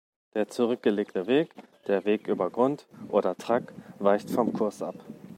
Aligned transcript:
Der 0.33 0.47
zurückgelegte 0.49 1.27
Weg, 1.27 1.53
der 1.85 2.05
"Weg 2.05 2.27
über 2.27 2.49
Grund" 2.49 2.87
oder 3.09 3.37
"Track", 3.37 3.71
weicht 3.99 4.31
vom 4.31 4.51
Kurs 4.51 4.81
ab. 4.81 4.95